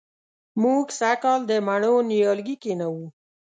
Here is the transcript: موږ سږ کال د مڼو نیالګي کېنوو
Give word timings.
موږ 0.61 0.85
سږ 0.99 1.17
کال 1.23 1.39
د 1.49 1.51
مڼو 1.67 1.93
نیالګي 2.09 2.55
کېنوو 2.63 3.05